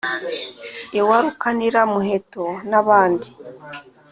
iwa 0.99 1.17
rukanira 1.23 1.81
muheto 1.91 2.45
nabandi. 2.69 3.29